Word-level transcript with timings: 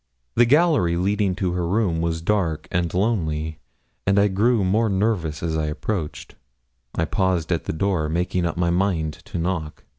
The 0.33 0.47
gallery 0.47 0.97
leading 0.97 1.35
to 1.35 1.51
her 1.51 1.67
room 1.67 2.01
was 2.01 2.23
dark 2.23 2.67
and 2.71 2.91
lonely, 2.91 3.59
and 4.07 4.17
I 4.17 4.29
grew 4.29 4.63
more 4.63 4.89
nervous 4.89 5.43
as 5.43 5.55
I 5.55 5.67
approached; 5.67 6.33
I 6.95 7.05
paused 7.05 7.51
at 7.51 7.65
the 7.65 7.71
door, 7.73 8.09
making 8.09 8.47
up 8.47 8.57
my 8.57 8.71
mind 8.71 9.13
to 9.25 9.37
knock. 9.37 9.83